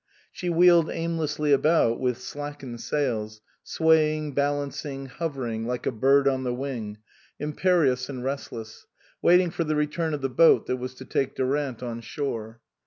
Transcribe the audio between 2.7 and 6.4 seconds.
sails, swaying, balancing, hovering like a bird